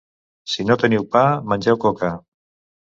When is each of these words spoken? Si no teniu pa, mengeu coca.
Si 0.53 0.65
no 0.69 0.77
teniu 0.85 1.05
pa, 1.17 1.23
mengeu 1.53 1.81
coca. 1.87 2.15